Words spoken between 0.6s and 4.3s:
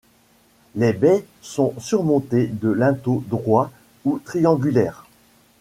Les baies sont surmontées de linteaux droits ou